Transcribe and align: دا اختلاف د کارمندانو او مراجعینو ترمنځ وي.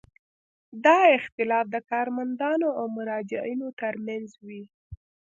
دا 0.85 0.97
اختلاف 1.17 1.65
د 1.71 1.77
کارمندانو 1.91 2.67
او 2.79 2.85
مراجعینو 2.97 3.67
ترمنځ 3.81 4.27
وي. 4.45 4.63